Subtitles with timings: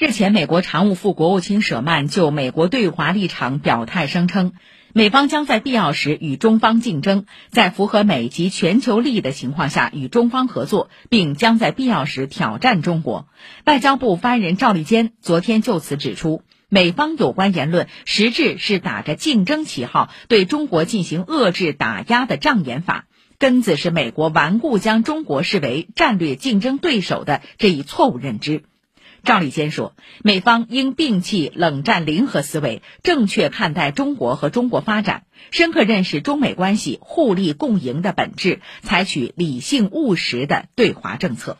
[0.00, 4.52] 日前，美国常务副国务卿舍曼就美国对华立场表态，声称
[4.92, 13.26] 美方将在必要时与中方竞争，在符合美及全球利益的情况下与中方合作，并将在必要时挑战中国。
[13.64, 23.06] 外交部发言人赵立坚昨天就此指出，美方有关言论实质是打着竞争旗号对中国进行遏制打压的障眼法，
[23.40, 28.62] 根子是美国顽固将中国视为战略竞争对手的这一错误认知。
[29.24, 41.58] 赵立坚说，美方应摒弃冷战零和思维，正确看待中国和中国发展，深刻认识中美关系互利共赢的本质，采取理性务实的对华政策。